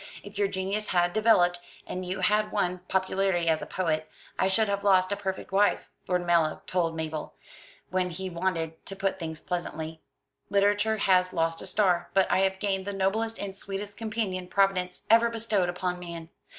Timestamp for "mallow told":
6.25-6.95